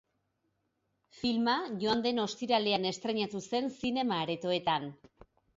Filma 1.17 1.55
joan 1.83 2.01
den 2.07 2.23
ostiralean 2.25 2.89
estreinatu 2.93 3.45
zen 3.51 3.73
zinema-aretoetan. 3.83 4.93